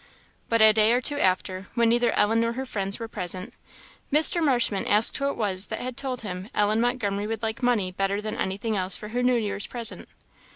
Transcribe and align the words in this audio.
But 0.49 0.63
a 0.63 0.73
day 0.73 0.93
or 0.93 0.99
two 0.99 1.19
after, 1.19 1.67
when 1.75 1.89
neither 1.89 2.11
Ellen 2.15 2.41
nor 2.41 2.53
her 2.53 2.65
friends 2.65 2.97
were 2.97 3.07
present, 3.07 3.53
Mr. 4.11 4.43
Marshman 4.43 4.87
asked 4.87 5.15
who 5.19 5.27
it 5.29 5.37
was 5.37 5.67
that 5.67 5.79
had 5.81 5.95
told 5.95 6.21
him 6.21 6.49
Ellen 6.55 6.81
Montgomery 6.81 7.27
would 7.27 7.43
like 7.43 7.61
money 7.61 7.91
better 7.91 8.19
than 8.19 8.35
anything 8.35 8.75
else 8.75 8.97
for 8.97 9.09
her 9.09 9.21
New 9.21 9.35
Year's 9.37 9.67
present. 9.67 10.09